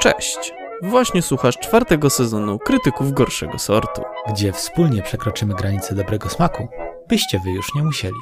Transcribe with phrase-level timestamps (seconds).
[0.00, 0.52] Cześć!
[0.82, 4.02] Właśnie słuchasz czwartego sezonu Krytyków Gorszego Sortu.
[4.32, 6.68] gdzie wspólnie przekroczymy granice dobrego smaku,
[7.08, 8.14] byście wy już nie musieli.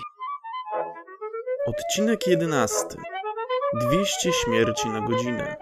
[1.67, 2.79] Odcinek 11.
[3.91, 5.57] 200 śmierci na godzinę.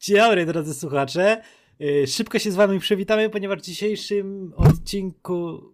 [0.00, 1.42] Dzień dobry, drodzy słuchacze.
[1.78, 5.72] Yy, Szybko się z wami przywitamy, ponieważ w dzisiejszym odcinku...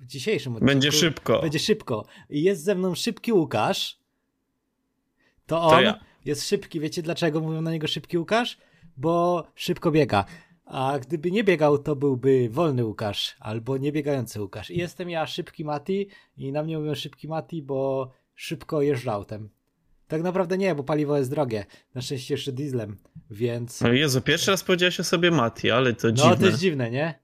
[0.00, 0.66] W dzisiejszym odcinku...
[0.66, 1.40] Będzie szybko.
[1.42, 2.04] Będzie szybko.
[2.30, 4.03] I Jest ze mną szybki Łukasz.
[5.46, 6.00] To on ja.
[6.24, 6.80] jest szybki.
[6.80, 8.58] Wiecie dlaczego mówią na niego szybki Łukasz?
[8.96, 10.24] Bo szybko biega.
[10.64, 14.70] A gdyby nie biegał, to byłby wolny Łukasz albo niebiegający Łukasz.
[14.70, 19.48] I jestem ja, szybki Mati i na mnie mówią szybki Mati, bo szybko jeżdżę autem.
[20.08, 21.66] Tak naprawdę nie, bo paliwo jest drogie.
[21.94, 22.96] Na szczęście jeszcze dieslem,
[23.30, 23.82] więc...
[23.82, 26.36] O Jezu, pierwszy raz powiedziałeś o sobie Mati, ale to No dziwne.
[26.36, 27.23] to jest dziwne, nie?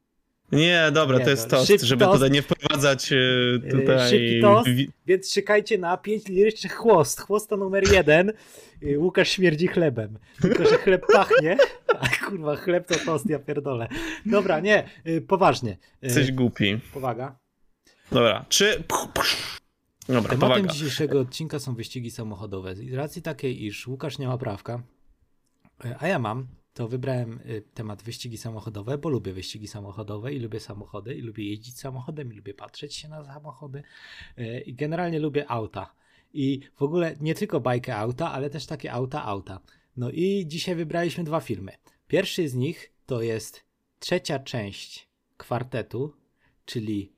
[0.52, 2.14] Nie, dobra, Nie, to jest to tost, szybki żeby tost.
[2.14, 3.16] tutaj nie wprowadzać e,
[3.70, 4.10] tutaj...
[4.10, 7.20] Szybki tost, wi- więc czekajcie na pięć lirycznych chłost.
[7.20, 8.32] Chłosta numer jeden.
[8.82, 10.18] Yy, Łukasz śmierdzi chlebem.
[10.42, 11.56] Tylko, że chleb pachnie.
[12.00, 13.88] A kurwa, chleb to tost, ja pierdolę.
[14.26, 15.76] Dobra, nie, yy, poważnie.
[16.02, 16.80] Jesteś głupi.
[16.94, 17.38] Powaga.
[18.12, 18.84] Dobra, czy...
[20.08, 20.66] Dobra, Tematem powaga.
[20.72, 22.74] dzisiejszego odcinka są wyścigi samochodowe.
[22.74, 24.82] Z racji takiej, iż Łukasz nie ma prawka,
[25.98, 30.60] a ja mam, to wybrałem yy, temat wyścigi samochodowe, bo lubię wyścigi samochodowe i lubię
[30.60, 33.82] samochody i lubię jeździć samochodem i lubię patrzeć się na samochody
[34.36, 35.94] yy, i generalnie lubię auta.
[36.32, 39.60] I w ogóle nie tylko bajkę auta, ale też takie auta auta.
[39.96, 41.72] No i dzisiaj wybraliśmy dwa filmy.
[42.08, 43.64] Pierwszy z nich to jest
[43.98, 46.14] trzecia część kwartetu,
[46.64, 47.12] czyli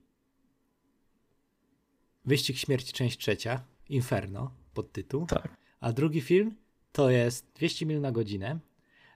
[2.25, 5.27] Wyścig Śmierci, część trzecia, Inferno, podtytuł.
[5.27, 5.57] Tak.
[5.81, 6.57] A drugi film
[6.93, 8.59] to jest 200 mil na godzinę.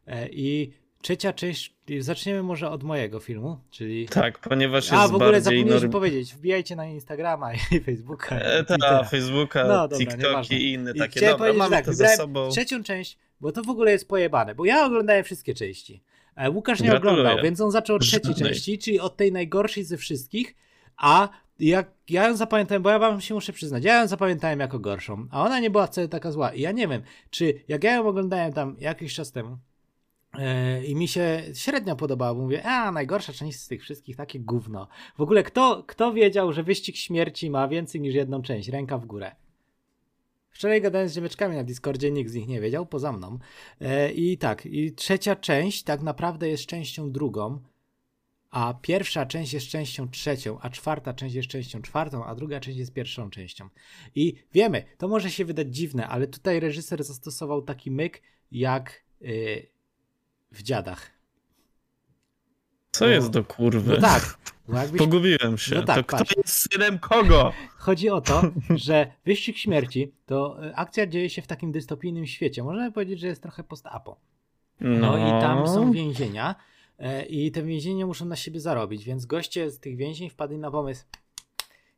[0.07, 4.09] E, I trzecia część, zaczniemy może od mojego filmu, czyli...
[4.09, 8.37] Tak, ponieważ jest A, w ogóle zapomnieliśmy norm- powiedzieć, wbijajcie na Instagrama i Facebooka.
[8.41, 9.05] E, i ta, Twittera.
[9.05, 11.21] Facebooka, No dobra, i inne I takie.
[11.31, 12.49] Dobra, mamy tak, to za sobą.
[12.51, 16.03] trzecią część, bo to w ogóle jest pojebane, bo ja oglądałem wszystkie części.
[16.37, 17.21] E, Łukasz nie Gratuluję.
[17.21, 18.51] oglądał, więc on zaczął od trzeciej Żadnej.
[18.53, 20.55] części, czyli od tej najgorszej ze wszystkich,
[20.97, 21.28] a
[21.59, 25.27] jak ja ją zapamiętałem, bo ja wam się muszę przyznać, ja ją zapamiętałem jako gorszą,
[25.31, 26.53] a ona nie była wcale taka zła.
[26.55, 29.59] I ja nie wiem, czy jak ja ją oglądałem tam jakiś czas temu,
[30.87, 32.43] i mi się średnio podobało.
[32.43, 34.89] Mówię, a najgorsza część z tych wszystkich, takie gówno.
[35.17, 38.69] W ogóle kto, kto wiedział, że wyścig śmierci ma więcej niż jedną część?
[38.69, 39.33] Ręka w górę.
[40.51, 43.39] Wczoraj gadałem z ziemeczkami na Discordzie, nikt z nich nie wiedział, poza mną.
[43.81, 47.61] E, I tak, i trzecia część tak naprawdę jest częścią drugą,
[48.51, 52.79] a pierwsza część jest częścią trzecią, a czwarta część jest częścią czwartą, a druga część
[52.79, 53.69] jest pierwszą częścią.
[54.15, 59.75] I wiemy, to może się wydać dziwne, ale tutaj reżyser zastosował taki myk jak y,
[60.53, 61.11] w dziadach.
[62.93, 63.95] Co jest do kurwy?
[63.95, 65.75] No tak, bo jakbyś Pogubiłem się.
[65.75, 66.37] No tak, to kto patrz.
[66.37, 67.53] jest synem kogo?
[67.77, 68.43] Chodzi o to,
[68.87, 72.62] że wyścig śmierci to e, akcja dzieje się w takim dystopijnym świecie.
[72.62, 74.17] Można powiedzieć, że jest trochę post-apo.
[74.81, 76.55] No, i tam są więzienia
[76.99, 80.71] e, i te więzienia muszą na siebie zarobić, więc goście z tych więzień wpadli na
[80.71, 81.05] pomysł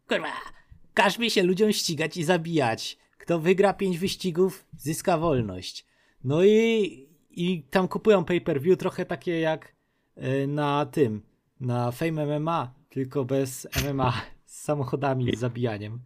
[0.08, 0.32] kurwa,
[0.94, 2.98] każmy się ludziom ścigać i zabijać.
[3.18, 5.86] Kto wygra pięć wyścigów, zyska wolność.
[6.24, 9.72] No i, i tam kupują pay-per-view trochę takie jak
[10.16, 11.22] e, na tym,
[11.60, 16.00] na Fame MMA, tylko bez MMA, z samochodami, z zabijaniem.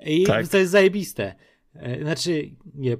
[0.00, 0.48] I Tak.
[0.48, 1.34] to jest zajebiste.
[1.74, 2.96] E, Znaczy, nie,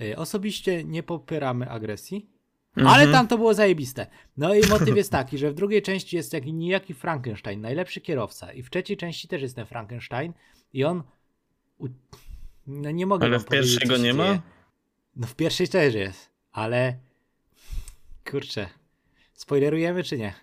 [0.00, 2.30] e, osobiście nie popieramy agresji,
[2.76, 2.94] Mhm.
[2.94, 4.06] ale tam to było zajebiste.
[4.36, 8.52] No i motyw jest taki, że w drugiej części jest taki niejaki Frankenstein, najlepszy kierowca.
[8.52, 10.32] I w trzeciej części też jest ten Frankenstein.
[10.72, 11.02] I on.
[12.66, 14.42] No nie mogę Ale w pierwszej go nie ma?
[15.16, 16.94] No w pierwszej też jest, ale.
[18.30, 18.68] Kurczę.
[19.34, 20.34] Spoilerujemy czy nie?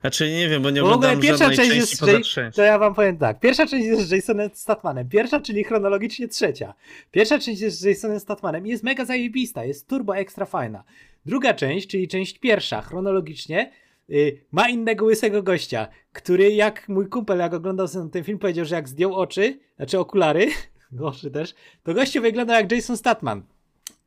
[0.00, 2.00] Znaczy nie wiem, bo nie w ogóle oglądam pierwsza część jest.
[2.00, 2.56] poza część.
[2.56, 3.40] To ja wam powiem tak.
[3.40, 5.08] Pierwsza część jest z Jasonem Statmanem.
[5.08, 6.74] Pierwsza, czyli chronologicznie trzecia.
[7.10, 10.84] Pierwsza część jest z Jasonem Statmanem i jest mega zajebista, jest turbo ekstra fajna.
[11.26, 13.72] Druga część, czyli część pierwsza, chronologicznie,
[14.10, 18.64] y, ma innego łysego gościa, który jak mój kumpel, jak oglądał sobie ten film, powiedział,
[18.64, 20.46] że jak zdjął oczy, znaczy okulary,
[21.00, 23.42] oczy też, to gościu wygląda jak Jason Statman.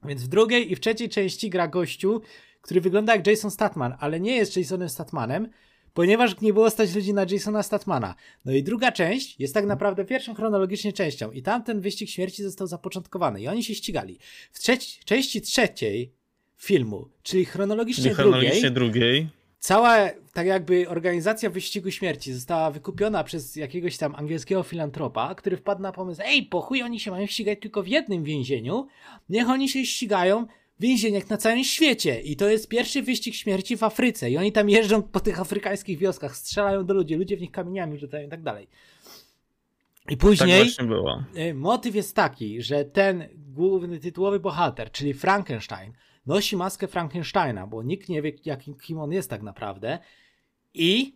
[0.06, 2.21] Więc w drugiej i w trzeciej części gra gościu,
[2.62, 5.50] który wygląda jak Jason Statman, ale nie jest Jasonem Statmanem,
[5.94, 8.15] ponieważ nie było stać ludzi na Jasona Statmana.
[8.45, 12.44] No i druga część jest tak naprawdę pierwszą chronologicznie częścią i tam ten wyścig śmierci
[12.44, 14.19] został zapoczątkowany i oni się ścigali.
[14.51, 16.13] W trzeci, części trzeciej
[16.57, 19.41] filmu, czyli chronologicznie, Czyli chronologicznie drugiej, drugiej.
[19.62, 25.81] Cała tak jakby organizacja wyścigu śmierci została wykupiona przez jakiegoś tam angielskiego filantropa, który wpadł
[25.81, 28.88] na pomysł, ej, po chuj oni się mają ścigać tylko w jednym więzieniu,
[29.30, 30.46] niech oni się ścigają
[30.80, 32.22] w więzieniach na całym świecie.
[32.22, 34.31] I to jest pierwszy wyścig śmierci w Afryce.
[34.31, 37.98] I oni tam jeżdżą po tych afrykańskich wioskach, strzelają do ludzi, ludzie w nich kamieniami
[37.98, 38.68] rzucają i tak dalej.
[40.10, 40.66] I Tak później
[41.38, 45.94] y, motyw jest taki, że ten główny tytułowy bohater, czyli Frankenstein,
[46.26, 50.00] nosi maskę Frankensteina, bo nikt nie wie, jakim, kim on jest tak naprawdę.
[50.74, 51.16] I.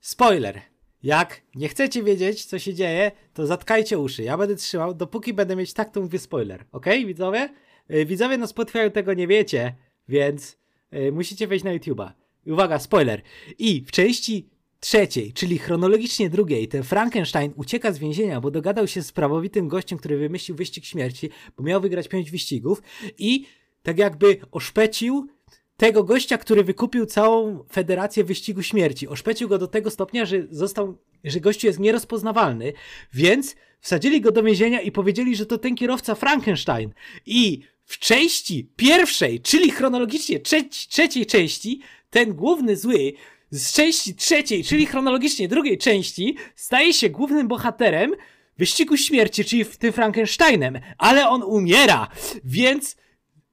[0.00, 0.60] Spoiler.
[1.02, 4.22] Jak nie chcecie wiedzieć, co się dzieje, to zatkajcie uszy.
[4.22, 6.64] Ja będę trzymał, dopóki będę mieć tak, to mówię spoiler.
[6.72, 7.54] Ok, widzowie?
[7.88, 9.74] Yy, widzowie na Spotify tego nie wiecie,
[10.08, 10.58] więc
[10.92, 12.12] yy, musicie wejść na YouTube'a.
[12.46, 13.22] Uwaga, spoiler.
[13.58, 14.48] I w części
[14.80, 19.98] trzeciej, czyli chronologicznie drugiej, ten Frankenstein ucieka z więzienia, bo dogadał się z prawowitym gościem,
[19.98, 22.82] który wymyślił wyścig śmierci, bo miał wygrać pięć wyścigów
[23.18, 23.46] i
[23.82, 25.28] tak jakby oszpecił
[25.76, 29.08] tego gościa, który wykupił całą federację wyścigu śmierci.
[29.08, 32.72] Oszpecił go do tego stopnia, że został, że gościu jest nierozpoznawalny,
[33.12, 36.92] więc wsadzili go do więzienia i powiedzieli, że to ten kierowca Frankenstein.
[37.26, 41.80] I w części pierwszej, czyli chronologicznie trzeci, trzeciej części,
[42.10, 43.12] ten główny zły
[43.50, 48.14] z części trzeciej, czyli chronologicznie drugiej części, staje się głównym bohaterem
[48.58, 52.08] wyścigu śmierci, czyli w tym Frankensteinem, ale on umiera,
[52.44, 52.96] więc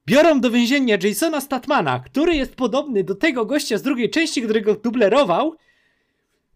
[0.07, 4.75] biorą do więzienia Jasona Statmana, który jest podobny do tego gościa z drugiej części, którego
[4.75, 5.56] dublerował,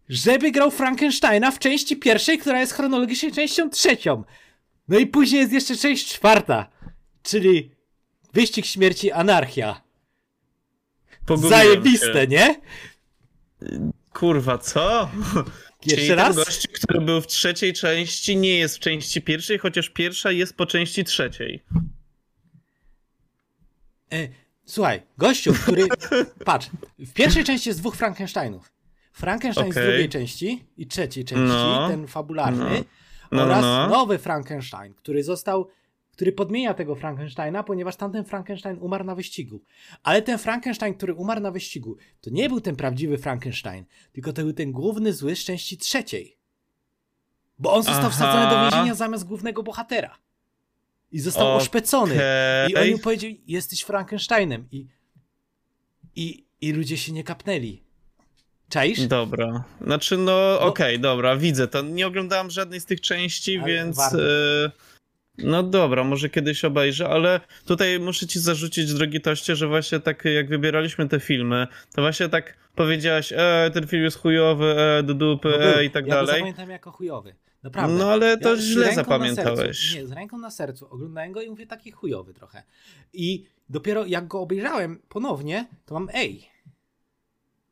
[0.08, 4.24] żeby grał Frankensteina w części pierwszej, która jest chronologicznie częścią trzecią.
[4.88, 6.70] No i później jest jeszcze część czwarta,
[7.22, 7.70] czyli
[8.32, 9.82] Wyścig Śmierci Anarchia.
[11.26, 12.26] Pogubiłem Zajebiste, się.
[12.26, 12.54] nie?
[14.12, 15.10] Kurwa, co?
[15.84, 16.36] Jeszcze Czyli raz?
[16.36, 20.56] ten gość, który był w trzeciej części, nie jest w części pierwszej, chociaż pierwsza jest
[20.56, 21.62] po części trzeciej.
[24.12, 24.28] E,
[24.64, 25.86] słuchaj, gościu, który.
[26.44, 28.72] Patrz, w pierwszej części jest dwóch Frankensteinów.
[29.12, 29.88] Frankenstein z Okej.
[29.88, 31.88] drugiej części i trzeciej części, No.
[31.88, 32.84] ten fabularny, No.
[33.32, 33.88] No, oraz no.
[33.88, 35.68] nowy Frankenstein, który został.
[36.20, 39.60] Który podmienia tego Frankensteina, ponieważ tamten Frankenstein umarł na wyścigu.
[40.02, 44.42] Ale ten Frankenstein, który umarł na wyścigu, to nie był ten prawdziwy Frankenstein, tylko to
[44.42, 46.36] był ten główny zły z części trzeciej.
[47.58, 48.10] Bo on został Aha.
[48.10, 50.18] wsadzony do więzienia zamiast głównego bohatera.
[51.12, 51.56] I został Okej.
[51.56, 52.20] oszpecony.
[52.68, 54.68] I oni mu powiedzieli, jesteś Frankensteinem.
[54.72, 54.86] I,
[56.16, 57.82] i, I ludzie się nie kapnęli.
[58.68, 59.06] Czaisz?
[59.06, 59.64] Dobra.
[59.80, 61.82] Znaczy, no okej, dobra, widzę to.
[61.82, 63.96] Nie oglądałem żadnej z tych części, więc.
[63.96, 64.18] warto.
[64.18, 64.89] E,
[65.44, 70.24] no dobra, może kiedyś obejrzę, ale tutaj muszę ci zarzucić, drogi toście, że właśnie tak
[70.24, 75.14] jak wybieraliśmy te filmy, to właśnie tak powiedziałaś, e, ten film jest chujowy, e, do
[75.14, 76.34] dupy, No e, i tak ja go dalej.
[76.34, 77.34] zapamiętam jako chujowy.
[77.62, 77.96] Naprawdę.
[77.98, 79.78] No ale to Ja źle zapamiętałeś.
[79.92, 80.86] sercu- Nie, z ręką na sercu.
[80.90, 82.62] Oglądałem go i mówię taki chujowy trochę.
[83.12, 86.50] I dopiero jak go obejrzałem ponownie, to mam ej.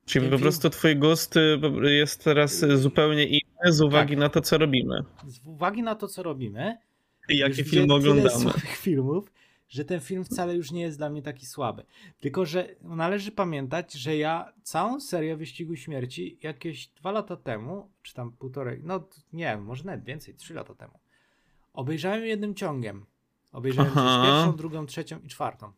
[0.06, 4.14] Czyli ten po film- prostu twój gust y, jest teraz y, zupełnie inny z uwagi
[4.14, 4.19] Tak.
[4.21, 5.00] na to, co robimy.
[5.26, 6.79] Z uwagi na to, co robimy,
[7.28, 8.30] I jakie filmy tyle oglądamy.
[8.30, 9.32] słabych filmów,
[9.69, 11.84] że ten film wcale już nie jest dla mnie taki słaby.
[12.20, 18.14] Tylko, że należy pamiętać, że ja całą serię Wyścigu Śmierci jakieś dwa lata temu, czy
[18.14, 20.98] tam półtorej, no nie, może nawet więcej, trzy lata temu,
[21.72, 23.06] obejrzałem jednym ciągiem.
[23.52, 25.72] Obejrzałem pierwszą, drugą, trzecią i czwartą.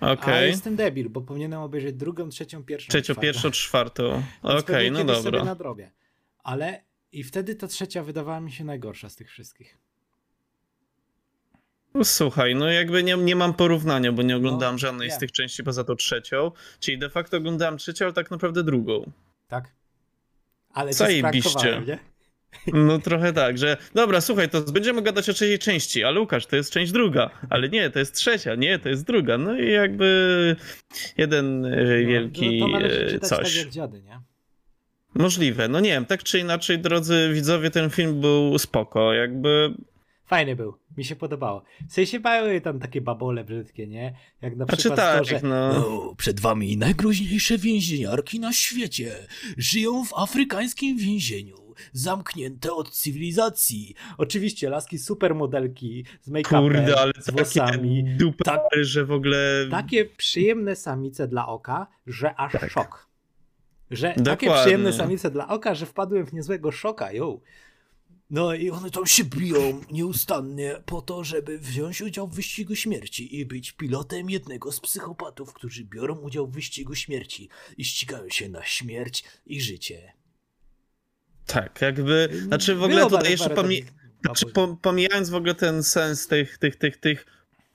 [0.00, 0.48] A Okej.
[0.48, 2.88] jestem debil, bo powinienem obejrzeć drugą, trzecią, pierwszą.
[2.88, 3.22] Trzecią, czwartą.
[3.22, 4.22] pierwszą, czwartą.
[4.42, 5.44] Okej, pewnie no kiedyś sobie dobra.
[5.44, 5.90] nadrobię.
[6.42, 9.78] Ale i wtedy ta trzecia wydawała mi się najgorsza z tych wszystkich.
[11.94, 15.20] No, Słuchaj, no jakby nie, nie mam porównania, bo nie oglądałem No, żadnej z wiem.
[15.20, 16.50] tych części poza tą trzecią.
[16.80, 19.10] Czyli de facto oglądałem trzecią, ale tak naprawdę drugą.
[19.48, 19.64] Tak?
[20.74, 21.82] Ale Zajebiście.
[21.86, 21.98] nie?
[22.72, 26.56] No trochę tak, że dobra, słuchaj, to będziemy gadać o trzeciej części, a Łukasz, to
[26.56, 29.38] jest część druga, ale nie, to jest trzecia, nie, to jest druga.
[29.38, 30.56] No i jakby
[31.18, 33.56] jeden e, wielki No, to należy e, tak coś.
[33.56, 34.20] jak dziady, nie?
[35.14, 39.74] Możliwe, no nie wiem, tak czy inaczej, drodzy widzowie, ten film był spoko, jakby...
[40.30, 41.62] Fajny był, mi się podobało.
[41.88, 44.14] W sensie były tam takie babole brzydkie, nie?
[44.42, 45.72] Jak na przykład tak, to, że no.
[45.72, 49.12] "No, przed wami najgroźniejsze więzieniarki na świecie.
[49.56, 53.94] Żyją w afrykańskim więzieniu, zamknięte od cywilizacji.
[54.18, 58.04] Oczywiście laski supermodelki z make-upem, Kurde, ale z takie włosami.
[58.04, 58.60] dupy, Tak.
[58.80, 59.66] że w ogóle...
[59.70, 63.08] Takie przyjemne samice dla oka, że aż szok.
[63.90, 64.60] Że takie Dokładnie.
[64.60, 67.40] przyjemne samice dla oka, że wpadłem w niezłego szoka, yo.
[68.30, 73.40] No i one tam się biją nieustannie po to, żeby wziąć udział w wyścigu śmierci
[73.40, 78.48] i być pilotem jednego z psychopatów, którzy biorą udział w wyścigu śmierci i ścigają się
[78.48, 80.12] na śmierć i życie.
[81.46, 82.28] Tak, jakby...
[82.46, 83.84] Znaczy w ogóle Było tutaj jeszcze pomij...
[84.24, 87.26] Znaczy, po, pomijając w ogóle ten sens tych, tych, tych, tych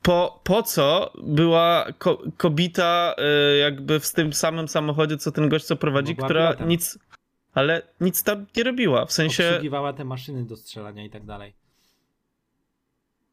[0.02, 3.16] po, po co była ko, kobita
[3.54, 7.00] y, jakby w tym samym samochodzie, co ten gość, co prowadzi, Bo była która nic,
[7.56, 11.54] ale nic tam nie robiła, w sensie, Obsługiwała te maszyny do strzelania i tak dalej.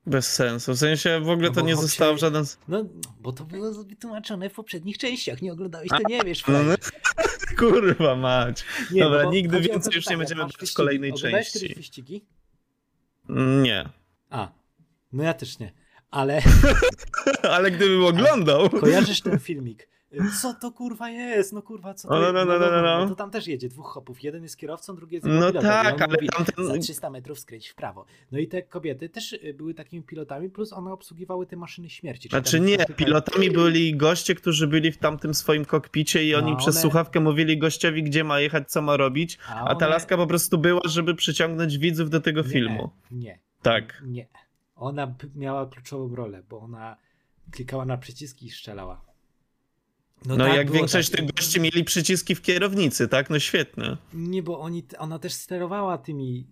[0.07, 0.75] Bez sensu.
[0.75, 2.45] W sensie w ogóle No to nie zostało w żaden...
[2.69, 2.85] No,
[3.21, 5.43] bo to było wytłumaczone w poprzednich częściach.
[5.43, 6.47] Nie oglądałeś, to nie wiesz.
[6.47, 6.77] No, frajerze.
[7.59, 8.65] kurwa mać.
[8.93, 11.61] Nie, Dobra, bo nigdy więcej już nie tak, będziemy brać kolejnej części.
[11.61, 12.25] kiedyś wyścigi?
[13.63, 13.89] Nie.
[14.31, 14.49] A,
[15.13, 15.73] no ja też nie.
[16.11, 16.43] Ale
[17.57, 18.71] Ale gdybym oglądał...
[18.71, 19.89] kojarzysz ten filmik?
[20.43, 21.53] Co to kurwa jest?
[21.53, 22.35] No kurwa, co to no, jest?
[22.35, 23.09] no, no, no, no.
[23.09, 24.23] to tam też jedzie dwóch chłopów.
[24.23, 25.63] Jeden jest kierowcą, drugi jest No pilotem.
[25.63, 28.05] Tak, ale mówi, tamten- Za 300 metrów skręć w prawo.
[28.33, 32.29] No i te kobiety też y, były takimi pilotami, plus one obsługiwały te maszyny śmierci.
[32.29, 36.75] Znaczy nie, pilotami byli goście, którzy byli w tamtym swoim kokpicie i oni No, przez
[36.77, 40.17] one- słuchawkę mówili gościowi, gdzie ma jechać, co ma robić, A a ta one- laska
[40.17, 42.91] po prostu była, żeby przyciągnąć widzów do tego Nie, filmu.
[43.11, 44.03] Nie, Tak.
[44.07, 44.27] nie.
[44.77, 46.97] Ona miała kluczową rolę, bo ona
[47.51, 49.12] klikała na przyciski i strzelała.
[50.27, 51.21] No, tak, jak większość tak.
[51.21, 53.31] tych gości mieli przyciski w kierownicy, tak?
[53.31, 53.97] No świetnie.
[54.15, 56.47] Nie, bo oni, ona też sterowała tymi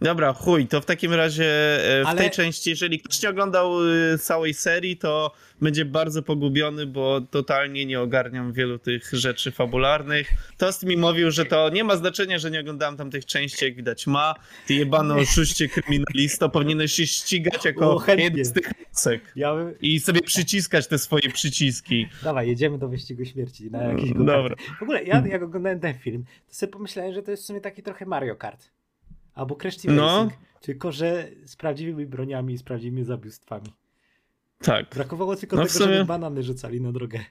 [0.00, 1.44] Dobra, chuj, to w takim razie
[2.00, 3.72] e, w Ale- tej części, jeżeli ktoś nie oglądał
[4.14, 10.30] e, całej serii, to będzie bardzo pogubiony, bo totalnie nie ogarniam wielu tych rzeczy fabularnych.
[10.56, 13.74] Tost mi mówił, że to nie ma znaczenia, że nie oglądałem tam tych części, jak
[13.74, 14.34] widać ma.
[14.66, 19.32] Ty jebany oszuście kryminalisto, powinieneś się ścigać jako jeden z tych lasek.
[19.36, 19.74] Ja bym...
[19.80, 22.08] I sobie przyciskać te swoje przyciski.
[22.22, 24.54] Dawaj, jedziemy do wyścigu śmierci na jakiś Mm, Dobra.
[24.78, 27.60] W ogóle, ja jak oglądałem ten film, to sobie pomyślałem, że to jest w sumie
[27.60, 28.75] taki trochę Mario Kart.
[29.36, 30.24] Albo Crash Team No.
[30.24, 30.40] Racing.
[30.60, 33.72] Tylko, że z prawdziwymi broniami i z prawdziwymi zabójstwami.
[34.62, 34.86] Tak.
[34.94, 37.18] Brakowało tylko No tego, sumie- żeby banany rzucali na drogę.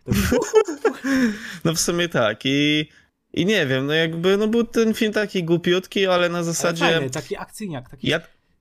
[1.65, 2.39] No w sumie tak.
[2.45, 2.89] I,
[3.33, 6.85] i nie wiem, no jakby, no był ten film taki głupiutki, ale na Ale zasadzie...
[6.85, 7.89] fajny, taki akcyjniak.
[7.89, 8.07] Taki...
[8.07, 8.19] Ja,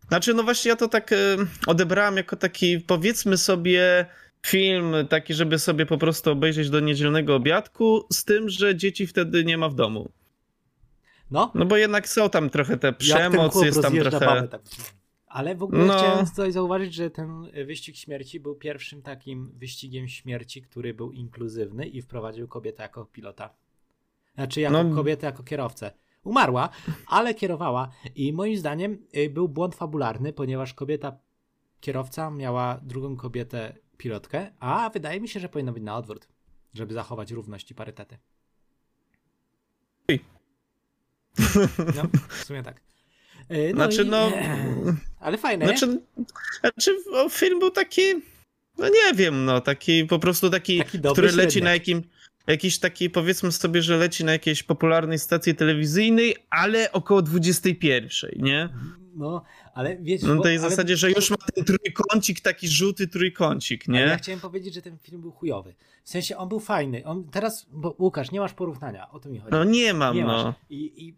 [0.08, 1.16] znaczy, no właśnie ja to tak e,
[1.66, 4.06] odebrałem jako taki, powiedzmy sobie,
[4.46, 9.44] film taki, żeby sobie po prostu obejrzeć do niedzielnego obiadku, z tym, że dzieci wtedy
[9.44, 10.10] nie ma w domu.
[11.30, 14.26] No, No bo jednak są tam trochę te przemoc, jest tam trochę...
[14.26, 14.62] babę, tak.
[15.26, 15.98] Ale w ogóle No.
[15.98, 21.86] chciałem tutaj zauważyć, że ten wyścig śmierci był pierwszym takim wyścigiem śmierci, który był inkluzywny
[21.86, 23.50] i wprowadził kobietę jako pilota.
[24.34, 24.94] Znaczy jako No.
[24.96, 25.90] kobietę jako kierowcę.
[26.24, 26.68] Umarła,
[27.06, 31.18] ale kierowała i moim zdaniem y, był błąd fabularny, ponieważ kobieta
[31.80, 36.28] kierowca miała drugą kobietę pilotkę, a wydaje mi się, że powinno być na odwrót,
[36.74, 38.18] żeby zachować równość i parytety.
[41.96, 42.80] No, w sumie tak.
[43.52, 44.32] Y, Znaczy, i- no...
[45.20, 45.78] Ale fajne, nie?
[45.78, 46.00] Znaczy,
[46.60, 46.96] znaczy
[47.30, 48.02] film był taki,
[48.78, 51.64] no nie wiem, no taki po prostu taki, Taki który leci średniak.
[51.64, 52.02] na jakim,
[52.46, 58.68] jakiś taki, powiedzmy sobie, że leci na jakiejś popularnej stacji telewizyjnej, ale około 21, nie?
[59.16, 60.26] No, ale wiecie...
[60.26, 64.06] No bo- tej ale- zasadzie, że już ma ten trójkącik, taki żółty trójkącik, Ale Ja
[64.06, 64.16] nie?
[64.16, 65.74] chciałem powiedzieć, że ten film był chujowy.
[66.04, 67.04] W sensie on był fajny.
[67.04, 69.50] On teraz, bo Łukasz, nie masz porównania, o to mi chodzi.
[69.52, 70.54] No nie mam, nie no.
[70.70, 71.14] i i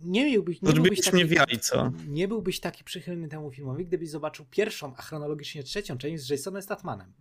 [0.00, 1.92] nie miałbyś, nie byłbyś taki, jajco.
[2.08, 6.62] nie byłbyś taki przychylny temu filmowi, gdybyś zobaczył pierwszą, a chronologicznie trzecią część z Jasonem
[6.62, 7.12] Statmanem.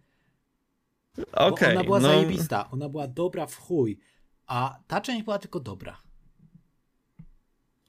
[1.17, 2.07] Bo Okej, ona była no.
[2.07, 3.99] zajebista, ona była dobra w chuj,
[4.47, 5.97] a ta część była tylko dobra.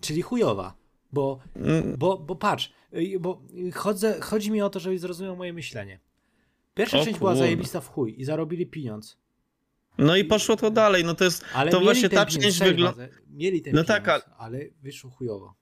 [0.01, 0.77] Czyli chujowa,
[1.13, 3.43] bo Mm, bo, bo patrz, y, bo
[3.75, 6.01] chodzę, chodzi mi o to, żebyś zrozumiał moje myślenie.
[6.75, 7.45] Pierwsza O część była kurde.
[7.45, 9.19] zajebista w chuj i zarobili pieniądz.
[9.99, 13.09] No i poszło to dalej, no to jest, Ale to właśnie ta pieniądz, część wygląda,
[13.31, 15.55] Mieli ten No no tak, pieniądz, ale wyszło chujowo.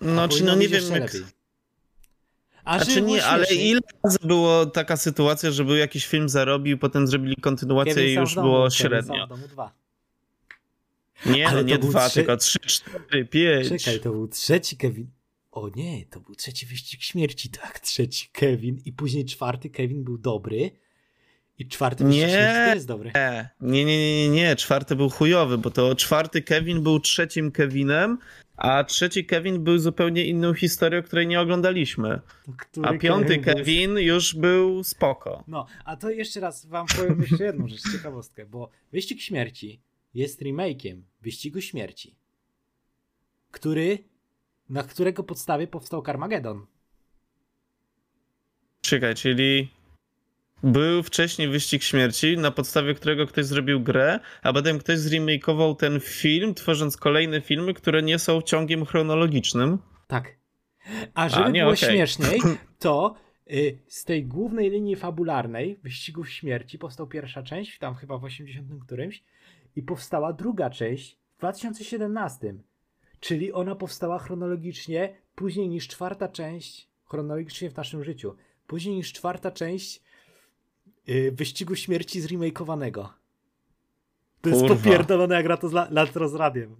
[0.00, 1.00] A no czy no nie wiem jak...
[1.00, 1.22] lepiej.
[2.64, 7.06] A było nie, ale ile razy było taka sytuacja, że był jakiś film zarobił, potem
[7.06, 9.26] zrobili kontynuację Kevin i już domu, było średnio.
[9.26, 9.72] domu dwa.
[11.26, 13.68] Nie, Ale no nie dwa, trzy- tylko trzy, cztery, pięć.
[13.68, 15.10] Czekaj, to był trzeci Kevin.
[15.52, 20.18] O nie, to był trzeci wyścig śmierci, tak, trzeci Kevin i później czwarty Kevin był
[20.18, 20.70] dobry
[21.58, 22.72] i czwarty Nie.
[22.74, 23.12] jest dobry.
[23.60, 28.18] Nie, nie, nie, nie, nie, czwarty był chujowy, bo to czwarty Kevin był trzecim Kevinem,
[28.56, 32.20] a trzeci Kevin był zupełnie inną historią, której nie oglądaliśmy.
[32.82, 35.44] A piąty był- Kevin już był spoko.
[35.48, 39.80] No, a to jeszcze raz wam powiem jeszcze jedną rzecz, ciekawostkę, bo Wyścig Śmierci
[40.14, 42.14] jest remake'iem Wyścigu Śmierci,
[43.50, 43.98] który,
[44.68, 46.66] na którego podstawie powstał Carmageddon.
[48.80, 49.68] Czekaj, czyli
[50.62, 56.00] był wcześniej wyścig śmierci, na podstawie którego ktoś zrobił grę, a potem ktoś zremakeował ten
[56.00, 59.78] film, tworząc kolejne filmy, które nie są ciągiem chronologicznym.
[60.06, 60.36] Tak.
[61.14, 61.90] A żeby nie, było okej.
[61.90, 62.40] śmieszniej,
[62.78, 63.14] to
[63.50, 68.68] y, z tej głównej linii fabularnej Wyścigów Śmierci powstała pierwsza część, tam chyba w 80
[68.84, 69.24] którymś,
[69.76, 72.54] i powstała druga część w 2017.
[73.20, 79.50] Czyli ona powstała chronologicznie później niż czwarta część, chronologicznie w naszym życiu, później niż czwarta
[79.50, 80.02] część
[81.32, 83.12] Wyścigu Śmierci zremakeowanego.
[84.40, 84.76] To jest Kurwa.
[84.76, 86.76] popierdolone jak gra to z, la, lat z radiem.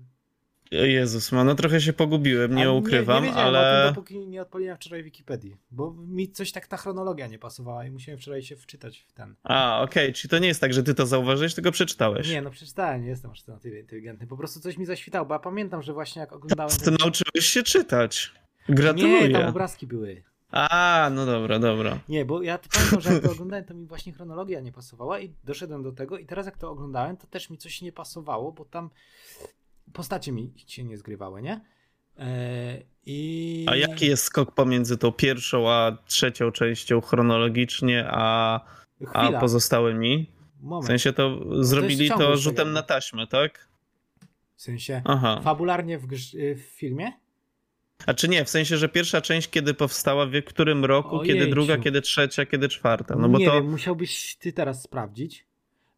[0.71, 3.83] Jezus, ma, no trochę się pogubiłem, nie A ukrywam, nie, nie wiedziałem ale...
[3.83, 7.85] o tym, dopóki nie odpaliłem wczoraj Wikipedii, bo mi coś tak ta chronologia nie pasowała
[7.87, 9.35] i musiałem wczoraj się wczytać w ten.
[9.43, 12.31] A, okej, czyli to nie jest tak, że ty to zauważyłeś, tylko przeczytałeś.
[12.31, 14.27] Nie, no przeczytałem, nie jestem aż na tyle inteligentny.
[14.27, 16.77] Po prostu coś mi zaświtało, bo ja pamiętam, że właśnie jak oglądałem...
[16.85, 18.33] Ty nauczyłeś się czytać.
[18.69, 19.31] Nie, Gratuluję.
[19.31, 20.23] tam obrazki były.
[20.53, 21.99] A, no dobra, dobra.
[22.09, 25.35] Nie, bo ja pamiętam, że jak to oglądałem, to mi właśnie chronologia nie pasowała i
[25.45, 28.65] doszedłem do tego i teraz jak to oglądałem, to też mi coś nie pasowało, bo
[28.65, 28.91] tam
[29.93, 31.61] postacie mi się nie zgrywały, nie?
[32.19, 33.67] Eee, I...
[33.69, 38.61] A jaki jest skok pomiędzy tą pierwszą a trzecią częścią chronologicznie, a,
[39.13, 40.31] a pozostałymi?
[40.57, 40.87] W moment.
[40.87, 43.69] sensie to zrobili to ciągłość rzutem na taśmę, tak?
[44.57, 45.41] W sensie Aha.
[45.45, 46.07] fabularnie w,
[46.57, 47.13] w filmie?
[48.07, 51.79] A czy nie, w sensie, że pierwsza część kiedy powstała, w którym roku, kiedy druga,
[51.79, 53.17] kiedy trzecia, kiedy czwarta?
[53.17, 53.53] No bo nie to...
[53.53, 55.47] wiem, musiałbyś ty teraz sprawdzić,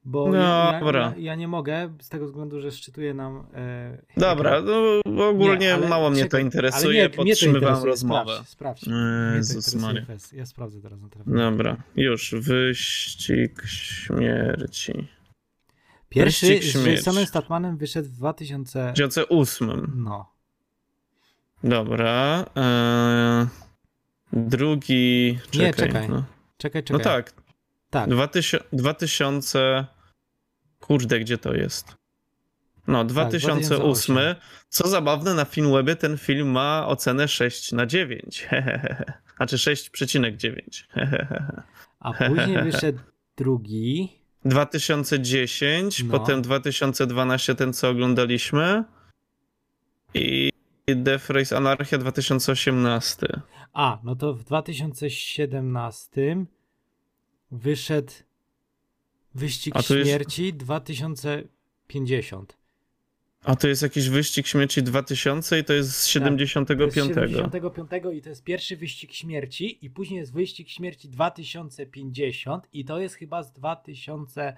[0.05, 1.01] bo No, ja, dobra.
[1.17, 3.47] ja, ja nie mogę z tego względu, że szczytuje nam...
[3.55, 4.63] E, Dobra,
[5.07, 8.33] no ogólnie Nie, ale mało mnie czekaj, to interesuje, nie, mnie to podtrzymywałem interesuje, rozmowę.
[8.47, 8.87] Sprawdź, sprawdź.
[9.37, 10.03] Jezus Maria.
[10.33, 11.37] Ja sprawdzę teraz na telefonie.
[11.37, 12.35] Dobra, już.
[12.39, 15.09] Wyścig śmierci.
[16.09, 16.91] Pierwszy Wyścig z śmierci.
[16.91, 18.81] Jasonem Statmanem wyszedł w 2000...
[18.81, 19.93] W 2008.
[19.97, 20.34] No.
[21.65, 22.45] Dobra.
[22.57, 23.47] Eee,
[24.33, 25.39] drugi.
[25.51, 26.09] Czekaj, Nie, czekaj.
[26.09, 26.25] No,
[26.59, 26.99] Czekaj, czekaj.
[26.99, 27.33] no tak.
[27.91, 28.11] Tak.
[28.11, 29.87] 2000, 2000.
[30.81, 31.97] Kurde, gdzie to jest?
[32.87, 33.69] No, 2008.
[33.79, 34.35] 2008.
[34.69, 38.49] Co zabawne, na Filmwebie ten film ma ocenę 6 na 9.
[39.37, 40.85] Znaczy 6,9.
[42.01, 42.99] A później wyszedł
[43.37, 44.19] drugi.
[44.45, 46.19] 2010, No.
[46.19, 48.85] potem 2012 ten co oglądaliśmy
[50.15, 50.44] i
[50.87, 53.27] Death Race Anarchia 2018.
[53.73, 56.47] A, no to w 2017
[57.51, 58.13] wyszedł
[59.35, 62.57] Wyścig to jest- Śmierci 2050.
[63.45, 66.95] A to jest jakiś wyścig śmierci 2000 i to jest z 75.
[66.95, 72.69] To jest 75 i to jest pierwszy Wyścig Śmierci i później jest Wyścig Śmierci 2050
[72.73, 74.57] i to jest chyba z 2000...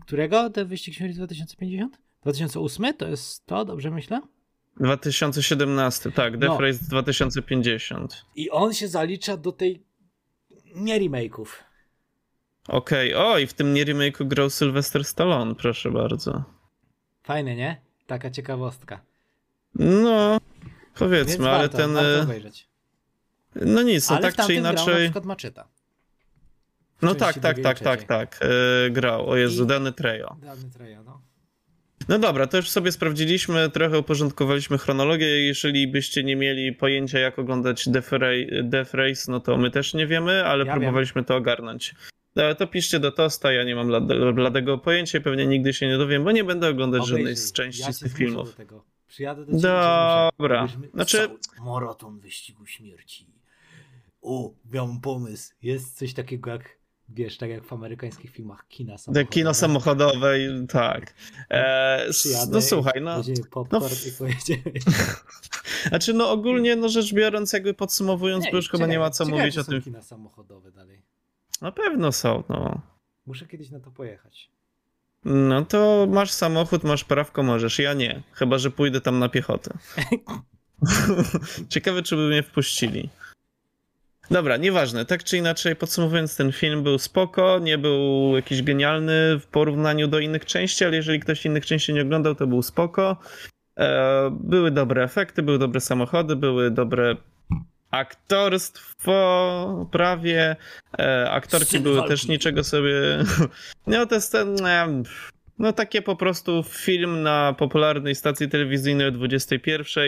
[0.00, 1.98] Którego ten Wyścig Śmierci 2050?
[2.22, 2.94] 2008?
[2.94, 4.20] To jest to, dobrze myślę?
[4.80, 6.60] 2017, tak, Death No.
[6.60, 8.24] Race 2050.
[8.36, 9.82] I on się zalicza do tej
[10.74, 11.46] nie remake'ów.
[12.68, 16.44] Okej, o i w tym nie remake'u grał Sylvester Stallone, proszę bardzo.
[17.22, 17.80] Fajne, nie?
[18.06, 19.00] Taka ciekawostka.
[19.74, 21.92] No, Więc powiedzmy, ale warto, ten...
[21.94, 22.68] warto e, obejrzeć.
[23.54, 25.04] No nic, no ale tak czy grał na inaczej...
[25.04, 25.68] przykład Macheta.
[26.98, 28.40] W No tak, tak, tak, tak, tak,
[28.86, 30.36] e, grał, o Jezu, I- Danny Trejo.
[30.42, 31.20] Dawny Trejo, no.
[32.08, 35.46] No dobra, to już sobie sprawdziliśmy, trochę uporządkowaliśmy chronologię.
[35.46, 39.94] Jeżeli byście nie mieli pojęcia, jak oglądać Death, Ra- Death Race, no to my też
[39.94, 41.94] nie wiemy, ale Ja próbowaliśmy to ogarnąć.
[42.36, 45.86] E, To piszcie do Tosta, ja nie mam blade- bladego pojęcia i pewnie nigdy się
[45.88, 47.44] nie dowiem, bo nie będę oglądać żadnej Obejrzyj.
[47.46, 48.50] z części ja z tych filmów.
[48.50, 48.84] Do tego.
[49.08, 49.62] Przyjadę do ciebie.
[49.62, 50.58] Dobra.
[50.62, 51.28] Obejrzymy Znaczy-
[51.64, 53.26] Maraton wyścigu śmierci.
[54.22, 55.54] O, miałem pomysł.
[55.62, 56.78] Jest coś takiego jak,
[57.14, 59.32] wiesz, tak jak w amerykańskich filmach kina samochodowe.
[59.32, 61.14] kino samochodowe, i- tak.
[61.50, 62.06] E,
[62.50, 63.22] no słuchaj, no.
[63.72, 63.80] No.
[65.88, 69.42] Znaczy, no ogólnie, no rzecz biorąc, jakby podsumowując, bo już chyba nie ma co ciekawe,
[69.42, 69.82] mówić o tym.
[69.82, 71.02] kina samochodowe dalej.
[71.60, 72.80] Na pewno są, no.
[73.26, 74.50] Muszę kiedyś na to pojechać.
[75.24, 77.78] No to masz samochód, masz prawko, możesz.
[77.78, 78.22] Ja nie.
[78.32, 79.70] Chyba, że pójdę tam na piechotę.
[81.68, 83.08] Ciekawe, czy by mnie wpuścili.
[84.32, 85.04] Dobra, nieważne.
[85.04, 90.18] Tak czy inaczej, podsumowując, ten film był spoko, nie był jakiś genialny w porównaniu do
[90.18, 93.16] innych części, ale jeżeli ktoś innych części nie oglądał, to był spoko.
[93.78, 97.16] E, były dobre efekty, były dobre samochody, były dobre
[97.90, 100.56] aktorstwo prawie.
[100.98, 102.10] E, aktorki Sceny były walki.
[102.10, 102.92] też niczego sobie...
[103.86, 104.66] No to jest ten...
[104.66, 105.02] e,
[105.58, 110.04] No takie po prostu film na popularnej stacji telewizyjnej o 21,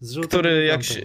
[0.00, 1.02] Z żółtym który jak się...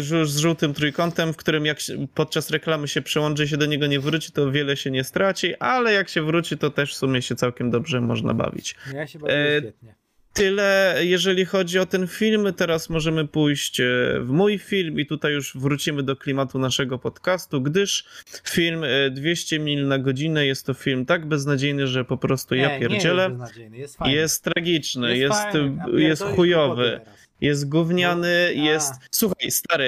[0.00, 1.78] żu- z żółtym trójkątem, w którym jak
[2.14, 5.54] podczas reklamy się przełączy i się do niego nie wróci, to wiele się nie straci,
[5.56, 8.74] ale jak się wróci, to też w sumie się całkiem dobrze można bawić.
[8.94, 9.94] Ja się bawię E, świetnie.
[10.34, 12.54] Tyle, jeżeli chodzi o ten film.
[12.56, 13.84] Teraz możemy pójść e,
[14.20, 18.04] w mój film i tutaj już wrócimy do klimatu naszego podcastu, gdyż
[18.44, 22.68] film e, 200 mil na godzinę jest to film tak beznadziejny, że po prostu ja
[22.68, 23.22] Nie, pierdzielę.
[23.22, 24.14] Nie jest beznadziejny, jest fajny.
[24.14, 27.00] Jest tragiczny, jest, fajny, a jest chujowy.
[27.44, 28.50] Jest gówniany, A.
[28.50, 28.94] jest...
[29.10, 29.84] Słuchaj, stary,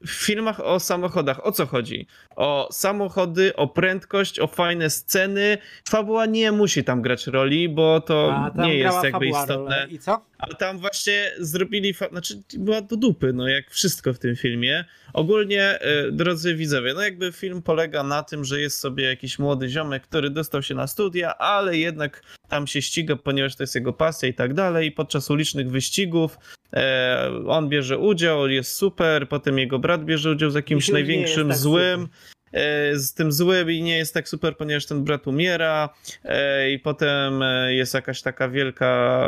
[0.00, 2.06] y, w filmach o samochodach o co chodzi?
[2.36, 5.58] O samochody, o prędkość, o fajne sceny.
[5.88, 9.86] Fabuła nie musi tam grać roli, bo to A nie jest jakby istotne.
[9.90, 10.29] I co?
[10.40, 14.84] Ale tam właśnie zrobili, znaczy była do dupy, no jak wszystko w tym filmie.
[15.12, 19.68] Ogólnie, e, drodzy widzowie, no jakby film polega na tym, że jest sobie jakiś młody
[19.68, 23.92] ziomek, który dostał się na studia, ale jednak tam się ściga, ponieważ to jest jego
[23.92, 24.92] pasja i tak dalej.
[24.92, 26.38] Podczas ulicznych wyścigów
[26.72, 31.56] e, on bierze udział, jest super, potem jego brat bierze udział z jakimś największym tak
[31.56, 32.00] złym.
[32.00, 32.39] super.
[32.52, 35.88] E, Z tym złym i nie jest tak super, ponieważ ten brat umiera,
[36.24, 39.20] e, i potem e, jest jakaś taka wielka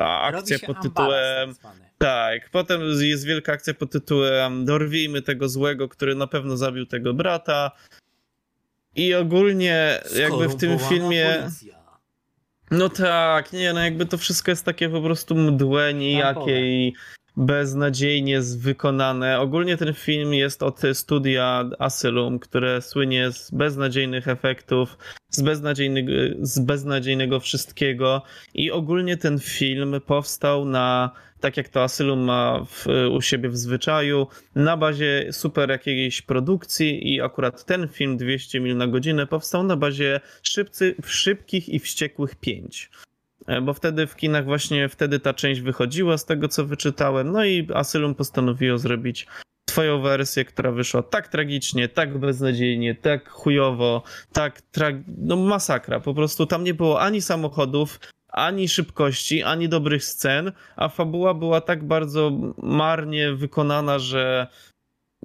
[0.00, 1.54] akcja pod tytułem.
[1.54, 1.84] tak.
[1.98, 7.14] Tak, potem jest wielka akcja pod tytułem Dorwijmy tego złego, który na pewno zabił tego
[7.14, 7.70] brata.
[8.96, 11.38] I ogólnie jakby w tym filmie.
[11.40, 11.84] policja.
[12.70, 16.92] No tak, nie, no jakby to wszystko jest takie po prostu mdłe, nijakie i
[17.36, 19.40] beznadziejnie wykonane.
[19.40, 24.98] Ogólnie ten film jest od studia Asylum, które słynie z beznadziejnych efektów,
[25.30, 28.22] z beznadziejnego, z beznadziejnego wszystkiego
[28.54, 33.56] i ogólnie ten film powstał na, tak jak to Asylum ma w, u siebie w
[33.56, 39.62] zwyczaju, na bazie super jakiejś produkcji i akurat ten film 200 mil na godzinę powstał
[39.62, 42.90] na bazie szybcy, szybkich i wściekłych 5.
[43.46, 47.32] E, Bo wtedy w kinach właśnie wtedy ta część wychodziła z tego co wyczytałem.
[47.32, 49.26] No i Asylum postanowiło zrobić
[49.70, 54.02] swoją wersję, która wyszła tak tragicznie, tak beznadziejnie, tak chujowo,
[54.32, 56.00] tak tra- no masakra.
[56.00, 61.60] Po prostu tam nie było ani samochodów, ani szybkości, ani dobrych scen, a fabuła była
[61.60, 62.30] tak bardzo
[62.62, 64.46] marnie wykonana, że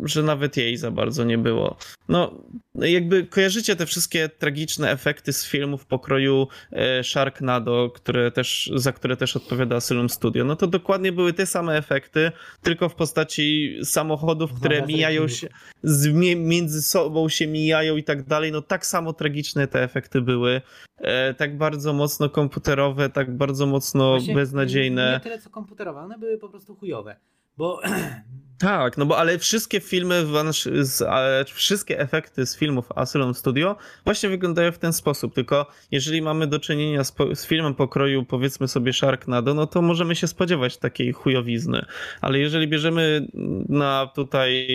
[0.04, 1.78] że nawet jej za bardzo nie było.
[2.08, 2.44] No,
[2.76, 9.18] jakby kojarzycie te wszystkie tragiczne efekty z filmów pokroju e, Sharknado, które też, za które
[9.18, 10.46] też odpowiada Asylum Studio.
[10.46, 12.32] No to dokładnie były te same efekty,
[12.62, 15.48] tylko w postaci samochodów, które Zamiast mijają się,
[15.84, 18.52] z, między sobą się mijają i tak dalej.
[18.52, 20.62] No tak samo tragiczne te efekty były.
[20.98, 25.14] E, tak bardzo mocno komputerowe, tak bardzo mocno Właśnie beznadziejne.
[25.14, 27.16] Nie tyle co komputerowe, one były po prostu chujowe.
[27.60, 27.82] Bo
[28.58, 30.26] Tak, no bo ale wszystkie filmy,
[31.54, 36.60] wszystkie efekty z filmów Asylum Studio właśnie wyglądają w ten sposób, tylko jeżeli mamy do
[36.60, 41.86] czynienia z, z filmem pokroju powiedzmy sobie Sharknado, no to możemy się spodziewać takiej chujowizny,
[42.22, 43.28] ale jeżeli bierzemy
[43.70, 44.68] na tutaj,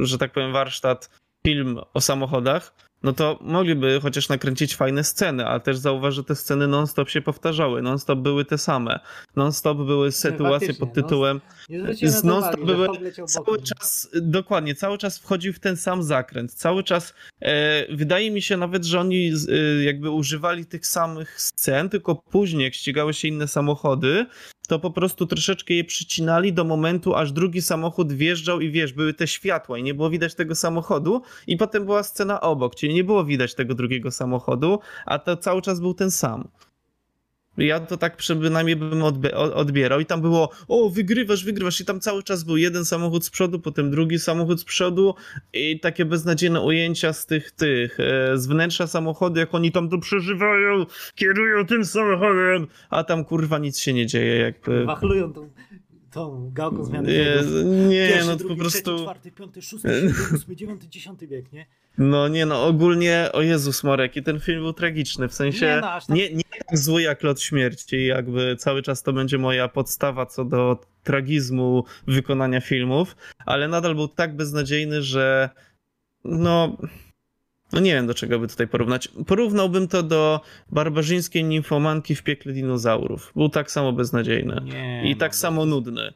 [0.00, 1.10] że tak powiem warsztat
[1.46, 6.34] film o samochodach, no to mogliby chociaż nakręcić fajne sceny, ale też zauważ, że te
[6.34, 9.00] sceny non-stop się powtarzały, non-stop były te same,
[9.36, 11.40] non-stop były sytuacje faktycznie, pod tytułem
[12.02, 16.54] z to non-stop uwagi, były cały czas, dokładnie, cały czas wchodził w ten sam zakręt.
[16.54, 21.88] Cały czas, e, wydaje mi się nawet, że oni e, jakby używali tych samych scen,
[21.88, 24.26] tylko później, jak ścigały się inne samochody,
[24.68, 29.14] to po prostu troszeczkę je przycinali do momentu, aż drugi samochód wjeżdżał i wiesz, były
[29.14, 33.04] te światła i nie było widać tego samochodu i potem była scena obok, czyli nie
[33.04, 36.48] było widać tego drugiego samochodu, a to cały czas był ten sam.
[37.56, 39.02] Ja to tak przynajmniej bym
[39.54, 40.00] odbierał.
[40.00, 41.80] I tam było, o wygrywasz, wygrywasz.
[41.80, 45.14] I tam cały czas był jeden samochód z przodu, potem drugi samochód z przodu.
[45.52, 49.98] I takie beznadziejne ujęcia z tych, tych, e, z wnętrza samochodu, jak oni tam to
[49.98, 54.84] przeżywają, kierują tym samochodem, a tam kurwa nic się nie dzieje, jakby.
[54.84, 55.50] Wachlują tą,
[56.14, 57.64] tą gałką zmiany Nie, biegów.
[57.88, 58.82] nie Pierwszy, no drugi, po prostu...
[58.82, 61.66] trzeci, czwarty, piąty, szósty, siódmy, ósmy, dziewiąty, dziesiąty bieg, nie?
[61.98, 65.74] No nie no, ogólnie, o Jezus Marek, i ten film był tragiczny, w sensie Nie
[65.74, 66.28] nie, no, aż tak- nie,
[66.68, 71.84] tak zły jak Lot Śmierci, jakby cały czas to będzie moja podstawa co do tragizmu
[72.06, 75.50] wykonania filmów, ale nadal był tak beznadziejny, że
[76.24, 76.76] no...
[77.74, 79.08] No nie wiem, do czego by tutaj porównać.
[79.26, 80.40] Porównałbym to do
[80.72, 83.32] barbarzyńskiej nimfomanki w piekle dinozaurów.
[83.36, 84.60] Był tak samo beznadziejny.
[84.64, 86.12] Nie, I tak no, samo bez- nudny.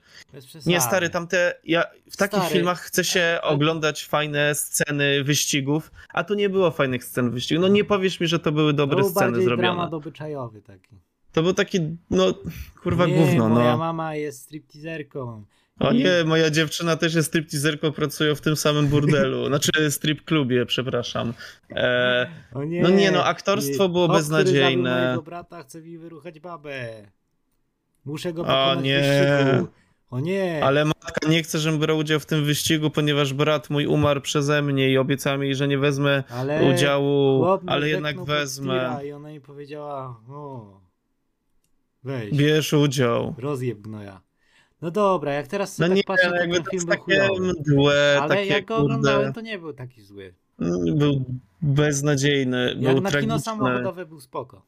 [0.66, 1.54] Nie, stary, tamte.
[1.64, 6.70] Ja w takich Stary, filmach chcę się oglądać fajne sceny wyścigów, a tu nie było
[6.70, 7.62] fajnych scen wyścigów.
[7.62, 9.56] No nie powiesz mi, że to były dobre to był sceny zrobione.
[9.62, 10.96] dramat obyczajowy taki.
[11.32, 12.34] To był taki, no,
[12.82, 13.78] kurwa nie, gówno, moja no.
[13.78, 15.44] mama jest stripteaserką.
[15.80, 19.46] O nie, moja dziewczyna też jest stripteaserką, pracują w tym samym burdelu.
[19.46, 21.32] Znaczy strip klubie, przepraszam.
[21.70, 24.90] E, O nie, No nie, no, aktorstwo było Hop, beznadziejne.
[24.90, 26.88] Który mojego brata chce mi wyruchać babę.
[28.04, 29.00] Muszę go O pokonać nie.
[29.00, 29.68] w wyścigu.
[30.10, 30.64] O nie.
[30.64, 34.62] ale matka nie chce, żebym brał udział w tym wyścigu, ponieważ brat mój umarł przeze
[34.62, 39.00] mnie i obiecałem jej, że nie wezmę ale udziału, ale jednak wezmę.
[39.06, 40.80] I ona mi powiedziała, o,
[42.04, 43.34] weź, Bierz udział.
[43.38, 44.20] rozjeb gnoja.
[44.82, 47.28] No dobra, jak teraz No sobie nie, tak patrzę, no to ten film był takie
[47.40, 50.34] mdłe, Ale takie jak go kurde, oglądałem, to nie był taki zły.
[50.96, 51.24] był
[51.62, 54.62] beznadziejny, Jak był na kino samochodowe był spoko.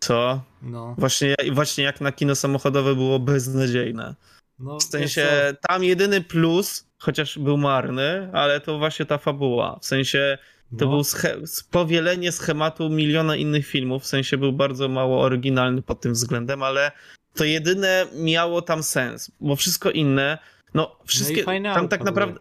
[0.00, 0.40] Co?
[0.62, 4.14] No, Właśnie, właśnie jak na kino samochodowe było beznadziejne.
[4.58, 5.26] no W sensie
[5.68, 9.78] tam jedyny plus, chociaż był marny, ale to właśnie ta fabuła.
[9.82, 10.38] W sensie
[10.78, 15.82] to no, był sche- powielenie schematu miliona innych filmów, w sensie był bardzo mało oryginalny
[15.82, 16.92] pod tym względem, ale
[17.34, 20.38] to jedyne miało tam sens, bo wszystko inne,
[20.74, 22.40] no wszystkie, fajne tam tak naprawdę,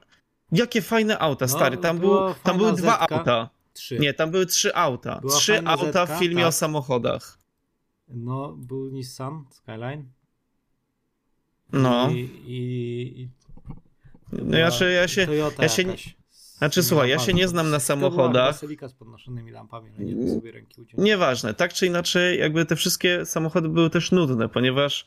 [0.51, 3.15] jakie fajne auta, No, stary, tam, była był, tam były dwa Zetka.
[3.19, 3.99] auta, Trzy.
[3.99, 6.55] nie, tam były trzy auta, Była trzy auta Zetka, w filmie o tak.
[6.55, 7.37] samochodach.
[8.07, 10.03] No, był Nissan Skyline.
[11.71, 13.29] No, I, i, i
[14.31, 15.27] no ja, się, ja się,
[15.59, 16.26] ja się jakaś z
[16.57, 18.55] Znaczy, słuchaj, ja się nie znam na samochodach.
[18.87, 21.03] Z podnoszonymi lampami, ale nie sobie ręki uciąć.
[21.03, 25.05] Nieważne, tak czy inaczej, jakby te wszystkie samochody były też nudne, ponieważ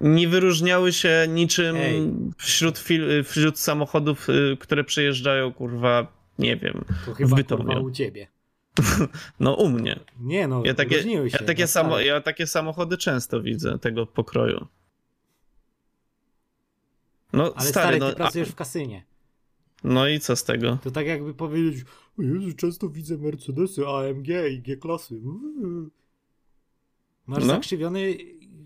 [0.00, 2.10] nie wyróżniały się niczym Ej.
[2.36, 6.06] wśród, fil- wśród samochodów, y, które przejeżdżają, kurwa,
[6.38, 7.64] nie wiem, To chyba Bytomiu.
[7.64, 8.26] kurwa u ciebie.
[9.40, 10.00] no u mnie.
[10.20, 11.10] Nie no, Ja takie, się.
[11.32, 14.66] ja takie, no, samo, ja takie samochody często widzę, tego pokroju.
[17.32, 19.04] No Ale stary, stary, no, ty pracujesz w kasynie.
[19.86, 20.78] No i co z tego?
[20.84, 21.84] To tak jakby powiedzieć,
[22.18, 25.20] Jezu, często widzę Mercedesy, AMG i G-klasy.
[27.26, 27.46] Masz No.
[27.54, 28.16] zakrzywiony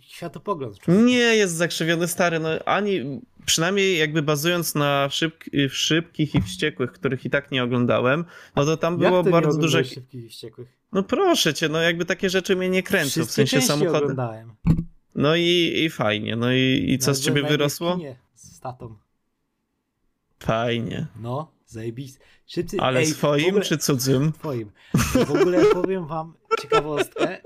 [0.01, 0.79] światopogląd.
[0.89, 5.35] Nie jest zakrzywiony stary, no ani przynajmniej jakby bazując na szyb,
[5.71, 8.25] w szybkich i wściekłych, których i tak nie oglądałem,
[8.57, 10.69] no to tam Jak było to bardzo nie oglądałeś szybkich i wściekłych?
[10.93, 13.99] No proszę cię, no jakby takie rzeczy mnie nie kręcą, w Wszystkie sensie części samochody.
[13.99, 14.53] oglądałem.
[15.15, 17.97] No i, i fajnie, no i, i co z Nawet ciebie wyrosło?
[17.97, 18.97] kinie Z tatą.
[20.43, 21.07] Fajnie.
[21.21, 22.19] No, zajebis.
[22.47, 24.33] Szybcy, Ale ej, swoim ogóle- czy cudzym?
[24.39, 24.71] Twoim.
[25.27, 27.39] W ogóle powiem wam ciekawostkę.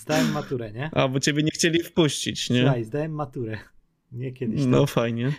[0.00, 0.90] Zdałem maturę, nie?
[0.94, 2.60] A, bo ciebie nie chcieli wpuścić, nie?
[2.62, 3.58] Słuchaj, zdałem maturę.
[4.12, 4.70] Nie kiedyś tam.
[4.70, 5.32] No fajnie.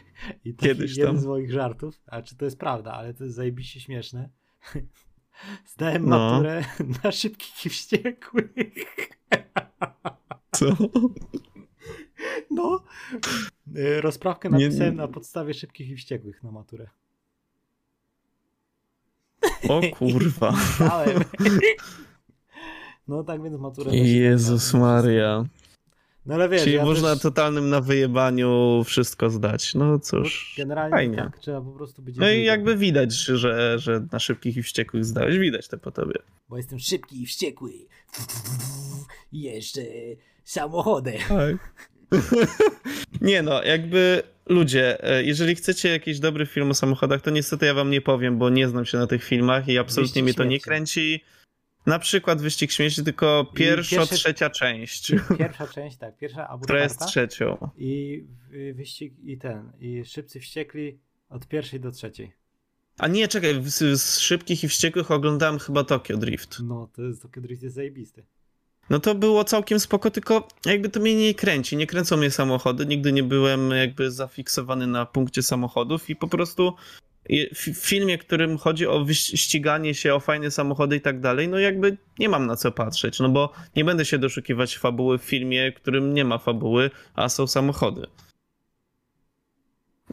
[0.45, 1.19] I taki kiedyś jeden tam.
[1.23, 4.29] z moich żartów, a czy to jest prawda, ale to jest zajebiście śmieszne.
[5.73, 6.17] Zdałem No.
[6.31, 6.63] maturę
[7.03, 8.49] na szybkich i wściekłych.
[10.51, 10.65] Co?
[12.51, 12.83] No.
[13.77, 16.87] Y, Rozprawkę Nie- napisałem na podstawie szybkich i wściekłych na maturę.
[19.69, 20.53] O kurwa.
[23.07, 23.95] No tak więc maturę.
[23.95, 24.73] Jezus.
[24.73, 25.45] Maria.
[26.25, 29.75] No ale wiesz, Czyli ja można też, totalnym na wyjebaniu wszystko zdać.
[29.75, 30.55] No no, cóż.
[30.57, 31.17] generalnie fajnie.
[31.17, 35.05] tak, trzeba po prostu być No i jakby widać, że, że na szybkich i wściekłych
[35.05, 35.37] zdałeś.
[35.37, 36.15] Widać to po tobie.
[36.49, 37.71] Bo jestem szybki i wściekły.
[39.31, 39.81] I jeszcze
[40.43, 41.19] samochodem.
[41.29, 41.89] Tak.
[43.21, 47.73] nie no, jakby ludzie, e, jeżeli chcecie jakiś dobry film o samochodach, to niestety ja
[47.73, 50.59] wam nie powiem, bo nie znam się na tych filmach i absolutnie mnie to nie
[50.59, 51.23] kręci.
[51.85, 57.05] Na przykład Wyścig Śmierci, tylko pierwsza, trzecia część, Pierwsza część, tak, pierwsza albo która jest
[57.07, 57.69] trzecią.
[57.77, 58.23] I
[58.73, 62.31] wyścig i ten, i szybcy wściekli od pierwszej do trzeciej.
[62.97, 66.59] A nie, czekaj, z, z Szybkich i Wściekłych oglądałem chyba Tokyo Drift.
[66.63, 68.23] No, to jest to Drift jest zajebisty.
[68.89, 72.85] No to było całkiem spoko, tylko jakby to mnie nie kręci, nie kręcą mnie samochody,
[72.85, 76.73] nigdy nie byłem jakby zafiksowany na punkcie samochodów i po prostu
[77.55, 81.97] w filmie, którym chodzi o ściganie się, o fajne samochody i tak dalej, no jakby
[82.19, 85.75] nie mam na co patrzeć, no bo nie będę się doszukiwać fabuły w filmie, w
[85.75, 88.07] którym nie ma fabuły, a są samochody.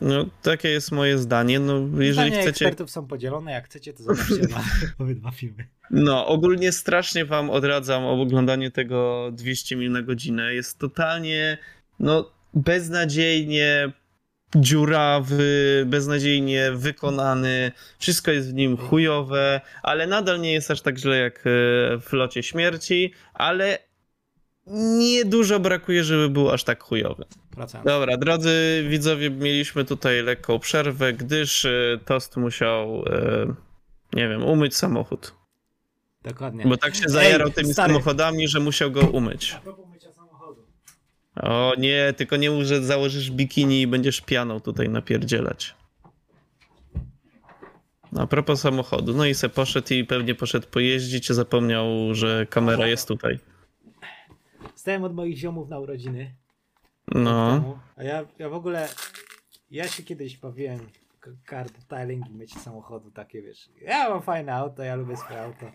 [0.03, 1.61] No, takie jest moje zdanie.
[1.61, 2.49] No, jeżeli Zdania chcecie.
[2.49, 4.65] ekspertów są podzielone, jak chcecie, to zobaczcie na
[4.99, 5.67] obydwa filmy.
[5.91, 10.55] No, ogólnie strasznie wam odradzam oglądanie tego 200 mil na godzinę.
[10.55, 11.59] Jest totalnie,
[12.01, 13.93] no, beznadziejnie
[14.57, 17.73] dziurawy, beznadziejnie wykonany.
[17.99, 21.41] Wszystko jest w nim chujowe, ale nadal nie jest aż tak źle jak e,
[22.01, 23.79] w Locie Śmierci, ale
[24.67, 27.25] nie dużo brakuje, żeby był aż tak chujowy.
[27.85, 33.55] Dobra, drodzy widzowie, mieliśmy tutaj lekką przerwę, gdyż e, Tost musiał, e,
[34.13, 35.35] nie wiem, umyć samochód.
[36.23, 36.65] Dokładnie.
[36.67, 37.93] Bo tak się zajarał Ej, tymi stary.
[37.93, 39.55] samochodami, że musiał go umyć.
[39.57, 40.67] A propos mycia samochodu.
[41.37, 45.75] O nie, tylko nie mów, że założysz bikini i będziesz pianą tutaj napierdzielać.
[48.17, 52.87] A propos samochodu, no i se poszedł i pewnie poszedł pojeździć, a zapomniał, że kamera
[52.87, 53.39] jest tutaj.
[54.83, 56.35] Stałem od moich ziomów na urodziny.
[57.15, 58.89] No, A ja, ja w ogóle,
[59.71, 60.79] ja się kiedyś bawiłem
[61.21, 63.69] k- car detailing i mycie samochodu, takie wiesz.
[63.81, 65.67] Ja mam fajne auto, ja lubię swoje auto.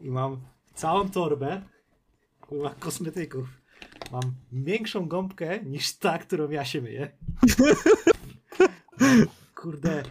[0.00, 0.40] I mam
[0.74, 1.62] całą torbę,
[2.40, 3.48] kurwa, kosmetyków.
[4.12, 4.22] Mam
[4.52, 7.10] większą gąbkę niż ta, którą ja się myję.
[9.00, 10.02] Mam, Kurde.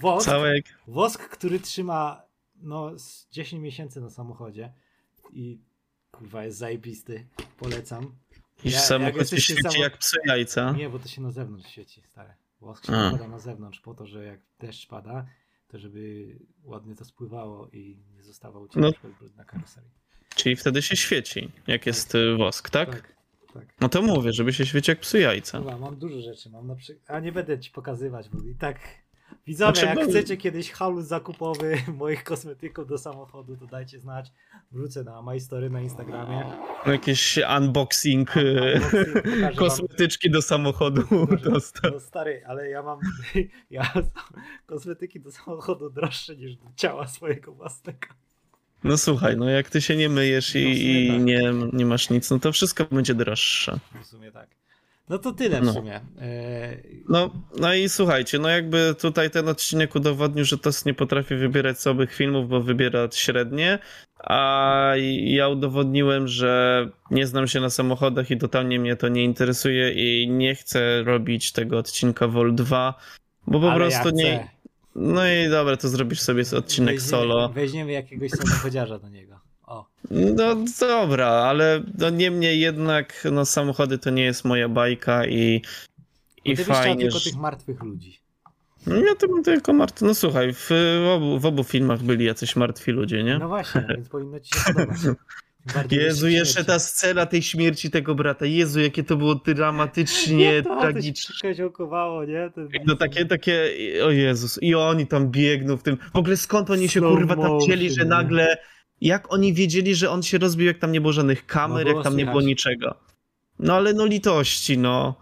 [0.00, 0.54] Wosk, całe...
[0.86, 2.22] wosk, który trzyma
[2.56, 4.72] no z 10 miesięcy na samochodzie.
[5.32, 5.60] I
[6.18, 7.26] kurwa jest zajebisty.
[7.58, 8.14] Polecam.
[8.56, 10.72] Jakiś Ja- samochód się świeci samo- jak pse jajca.
[10.72, 12.34] Nie, bo to się na zewnątrz świeci, stare.
[12.60, 12.96] Wosk się A.
[13.10, 15.26] nakłada na zewnątrz po to, że jak deszcz pada,
[15.68, 16.26] to żeby
[16.64, 19.10] ładnie to spływało i nie zostawał u ciebie No.
[19.36, 19.90] na karoserii.
[20.34, 22.90] Czyli wtedy się świeci, jak jest y, wosk, tak?
[22.90, 23.14] Tak,
[23.54, 23.74] tak.
[23.80, 25.58] No to mówię, żeby się świecił jak psu jajca.
[25.58, 26.50] Dobra, mam dużo rzeczy.
[26.50, 27.10] Mam na przykład.
[27.10, 28.78] A nie będę ci pokazywać, bo i tak.
[29.46, 34.32] Widzowie, Znaczy, jak bo- chcecie kiedyś halus zakupowy moich kosmetyków do samochodu, to dajcie znać.
[34.72, 36.44] Wrócę na My Story na Instagramie.
[36.86, 39.54] Jakiś unboxing Unboxing, pokażę wam.
[39.68, 41.02] kosmetyczki do samochodu
[41.44, 41.90] dostał.
[41.92, 42.98] No stary, ale ja mam
[43.70, 43.92] ja
[44.66, 48.08] kosmetyki do samochodu droższe niż do ciała swojego własnego.
[48.84, 51.20] No słuchaj, no jak ty się nie myjesz No i, i tak.
[51.20, 53.78] nie, nie masz nic, no to wszystko będzie droższe.
[54.02, 54.48] W sumie tak.
[55.08, 55.72] No to tyle w No.
[55.72, 55.94] sumie.
[56.20, 56.76] E,
[57.08, 61.80] No, no i słuchajcie, no jakby tutaj ten odcinek udowodnił, że TOS nie potrafi wybierać
[61.80, 63.78] słabych filmów, bo wybiera średnie,
[64.20, 64.92] a
[65.24, 70.28] ja udowodniłem, że nie znam się na samochodach i totalnie mnie to nie interesuje i
[70.28, 72.94] nie chcę robić tego odcinka Vol 2,
[73.46, 74.48] bo po ale prostu ja nie...
[74.94, 77.48] No i dobra, to zrobisz sobie odcinek Weźmiemy- solo.
[77.48, 79.40] Weźmiemy jakiegoś samochodziarza do niego.
[79.66, 79.86] O.
[80.10, 85.62] No dobra, ale no niemniej jednak no samochody to nie jest moja bajka i,
[86.44, 87.30] I chciał fajnie, tylko że...
[87.30, 88.20] tych martwych ludzi.
[88.86, 90.04] No Ja to bym tylko martwy.
[90.04, 90.70] No słuchaj, w,
[91.16, 93.38] obu, w obu filmach byli jacyś martwi ludzie, nie?
[93.38, 94.98] No właśnie, więc powinno ci się podobać.
[95.74, 98.46] Bardziej Jezu, jeszcze ta scena tej śmierci tego brata.
[98.46, 101.32] Jezu, jakie to było dramatycznie to, tragiczne.
[101.34, 102.50] To się koziołkowało, nie?
[102.54, 102.68] Ten...
[102.86, 103.70] No takie, takie,
[104.04, 105.96] o Jezus, i oni tam biegną w tym.
[106.14, 108.08] W ogóle skąd oni się Slow kurwa tam wzięli, motion, że nie?
[108.10, 108.56] nagle.
[109.00, 111.96] Jak oni wiedzieli, że on się rozbił, jak tam nie było żadnych kamer, No było
[111.96, 112.32] jak tam nie słychać.
[112.32, 112.94] było niczego.
[113.58, 115.14] No ale no litości, no.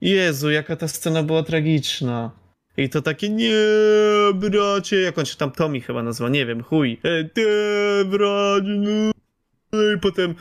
[0.00, 2.30] Jezu, jaka ta scena była tragiczna.
[2.76, 3.52] I to takie, nie,
[4.34, 7.00] bracie, jak on się tam Tommy chyba nazywa, nie wiem, chuj.
[7.02, 7.46] E, ty,
[8.04, 9.12] bracie, no.
[9.72, 10.34] No I potem,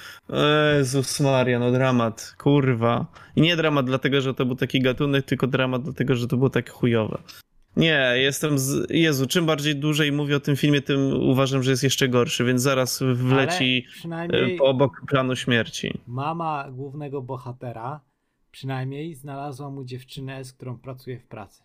[0.77, 3.05] Jezus Maria, no dramat, kurwa.
[3.35, 6.49] I nie dramat dlatego, że to był taki gatunek, tylko dramat dlatego, że to było
[6.49, 7.17] tak chujowe.
[7.75, 8.89] Nie, jestem z...
[8.89, 12.61] Jezu, czym bardziej dłużej mówię o tym filmie, tym uważam, że jest jeszcze gorszy, więc
[12.61, 15.99] zaraz wleci e, przynajmniej po obok planu śmierci.
[16.07, 17.99] mama głównego bohatera
[18.51, 21.63] przynajmniej znalazła mu dziewczynę, z którą pracuje w pracy.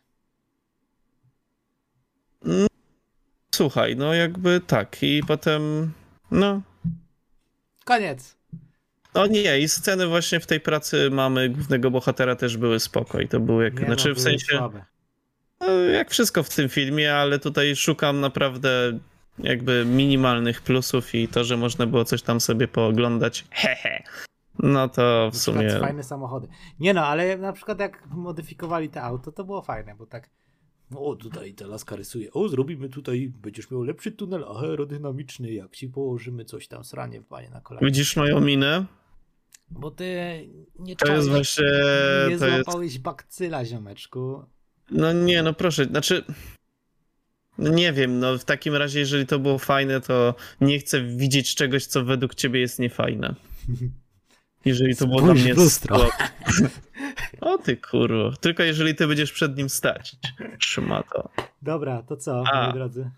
[3.55, 5.93] Słuchaj, no jakby tak i potem,
[6.31, 6.63] no...
[7.85, 8.37] Koniec!
[9.15, 13.29] No nie, i sceny właśnie w tej pracy mamy głównego bohatera też były spoko i
[13.29, 14.57] to było jak, Nie znaczy no, w sensie...
[14.57, 14.85] Słabe.
[15.61, 18.99] No, jak wszystko w tym filmie, ale tutaj szukam naprawdę
[19.39, 23.45] jakby minimalnych plusów i to, że można było coś tam sobie pooglądać.
[23.51, 24.03] Hehe.
[24.59, 25.71] No to w sumie.
[25.81, 26.49] fajne samochody.
[26.81, 30.31] Nie no, ale na przykład jak modyfikowali te auto, to było fajne, bo tak
[30.97, 32.33] o, tutaj ta laska rysuje.
[32.33, 37.25] O, zrobimy tutaj, będziesz miał lepszy tunel aerodynamiczny, jak ci położymy coś tam sranie w
[37.27, 37.87] panie na kolanie.
[37.87, 38.85] Widzisz moją minę?
[39.71, 40.17] Bo ty
[40.79, 41.65] nie To jest właśnie.
[42.31, 42.65] nie To jest.
[42.65, 44.45] złapałeś bakcyla, ziomeczku.
[44.91, 46.25] No nie, no proszę, znaczy.
[47.59, 51.55] No nie wiem, no w takim razie, jeżeli to było fajne, to nie chcę widzieć
[51.55, 53.35] czegoś, co według ciebie jest niefajne.
[54.65, 55.55] Jeżeli to było dla Spójrz mnie.
[55.55, 56.09] w lustro.
[57.41, 58.33] O ty kurwo.
[58.41, 60.17] Tylko jeżeli ty będziesz przed nim stać.
[60.61, 61.31] Trzyma to.
[61.63, 63.11] Dobra, to co, A, moi drodzy?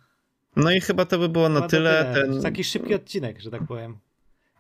[0.57, 2.12] No i chyba to by było na Chyba to tyle.
[2.14, 3.98] Ten, Taki szybki odcinek, że tak powiem.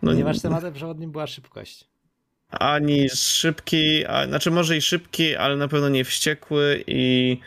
[0.02, 1.88] no, Ponieważ tematem przewodnim była szybkość.
[2.50, 7.38] Ani szybki, a, znaczy może i szybki, ale na pewno nie wściekły i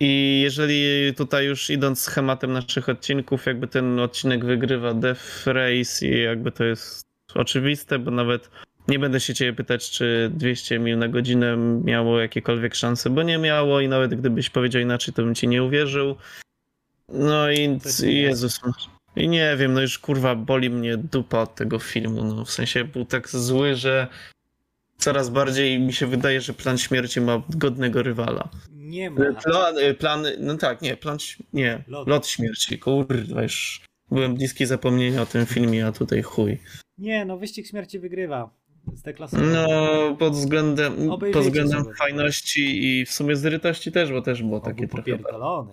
[0.00, 6.22] i jeżeli tutaj już idąc schematem naszych odcinków, jakby ten odcinek wygrywa Death Race i
[6.22, 8.50] jakby to jest oczywiste, bo nawet
[8.88, 13.38] nie będę się ciebie pytać, czy 200 mil na godzinę miało jakiekolwiek szanse, bo nie
[13.38, 16.16] miało i nawet gdybyś powiedział inaczej, to bym ci nie uwierzył.
[17.08, 18.60] No i Jezus.
[19.16, 22.24] I nie wiem, no już kurwa boli mnie dupa od tego filmu.
[22.24, 24.06] No w sensie był tak zły, że
[24.98, 28.48] coraz bardziej mi się wydaje, że plan śmierci ma godnego rywala.
[28.70, 29.20] Nie ma.
[29.44, 31.18] Plan, plan no tak, nie, plan,
[31.52, 32.08] nie, Lot.
[32.08, 36.58] lot, śmierci, kurwa już byłem bliski zapomnienia o tym filmie, a tutaj chuj.
[36.98, 38.50] Nie, no wyścig śmierci wygrywa.
[39.32, 41.94] No, pod względem, pod względem sobie.
[41.94, 45.02] fajności i w sumie zrytości też, bo też było takie trochę...
[45.02, 45.72] popierdolony.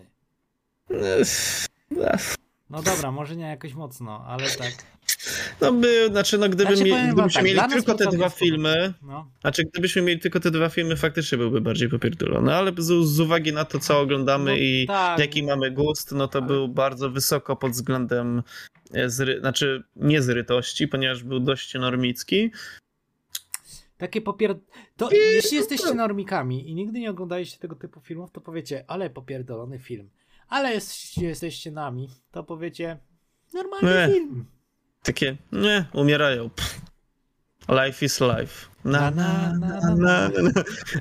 [2.70, 4.74] No dobra, może nie jakoś mocno, ale tak.
[5.62, 9.32] No by, znaczy no gdyby Znaczy, gdybyśmy tak, mieli tylko te dwa filmy, No.
[9.42, 13.54] Znaczy, gdybyśmy mieli tylko te dwa filmy, faktycznie byłby bardziej popierdolony, ale z, z uwagi
[13.54, 15.20] na to, co oglądamy No i tak.
[15.20, 18.44] jaki mamy gust, no to Ale- był bardzo wysoko pod względem
[18.94, 22.52] e, zry, znaczy nie zrytości, ponieważ był dość normicki.
[23.98, 24.56] Takie popier...
[24.98, 29.80] To jeśli jesteście normikami i nigdy nie oglądaliście tego typu filmów, to powiecie, ale popierdolony
[29.80, 30.10] film.
[30.50, 32.98] Ale jeśli jesteście nami, to powiecie,
[33.54, 34.14] normalny Nie.
[34.14, 34.46] film.
[35.04, 36.50] Takie, nie, umierają.
[36.50, 36.82] Pff.
[37.70, 38.68] Life is life.
[38.86, 40.32] Na, na, na, na, na.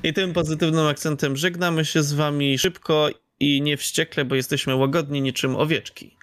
[0.03, 3.09] I tym pozytywnym akcentem żegnamy się z wami szybko
[3.39, 6.17] i niewściekle, bo jesteśmy łagodni niczym owieczki.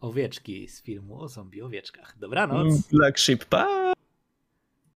[0.00, 2.18] owieczki z filmu o zombie owieczkach.
[2.18, 2.88] Dobranoc.
[2.92, 3.93] Black Sheep, pa!